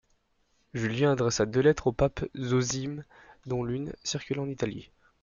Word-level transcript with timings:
Julien 0.73 1.11
adressa 1.11 1.45
deux 1.45 1.59
lettres 1.59 1.85
au 1.85 1.91
pape 1.91 2.25
Zosime, 2.35 3.03
dont 3.45 3.63
l'une 3.63 3.93
circula 4.03 4.41
en 4.41 4.49
Italie. 4.49 4.89